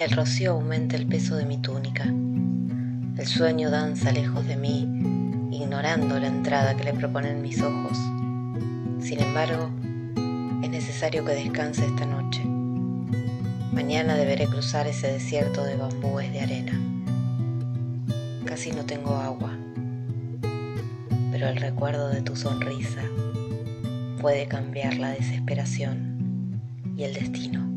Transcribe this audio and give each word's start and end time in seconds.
el 0.00 0.12
rocío 0.12 0.52
aumenta 0.52 0.96
el 0.96 1.06
peso 1.06 1.36
de 1.36 1.44
mi 1.44 1.58
túnica. 1.58 2.04
El 2.04 3.26
sueño 3.26 3.70
danza 3.70 4.10
lejos 4.10 4.46
de 4.46 4.56
mí, 4.56 4.88
ignorando 5.52 6.18
la 6.18 6.26
entrada 6.26 6.74
que 6.74 6.84
le 6.84 6.94
proponen 6.94 7.42
mis 7.42 7.60
ojos. 7.60 7.98
Sin 8.98 9.20
embargo, 9.20 9.68
es 10.62 10.70
necesario 10.70 11.22
que 11.22 11.32
descanse 11.32 11.84
esta 11.84 12.06
noche. 12.06 12.42
Mañana 13.72 14.16
deberé 14.16 14.46
cruzar 14.46 14.86
ese 14.86 15.12
desierto 15.12 15.64
de 15.64 15.76
bambúes 15.76 16.32
de 16.32 16.40
arena. 16.40 16.72
Casi 18.46 18.72
no 18.72 18.86
tengo 18.86 19.16
agua, 19.16 19.54
pero 21.30 21.46
el 21.46 21.56
recuerdo 21.56 22.08
de 22.08 22.22
tu 22.22 22.36
sonrisa 22.36 23.02
puede 24.18 24.48
cambiar 24.48 24.94
la 24.94 25.10
desesperación 25.10 26.72
y 26.96 27.04
el 27.04 27.12
destino. 27.12 27.69